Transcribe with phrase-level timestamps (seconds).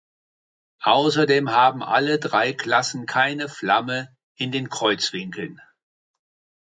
[0.85, 5.61] Außerdem haben alle drei Klassen keine Flammen in den Kreuzwinkeln.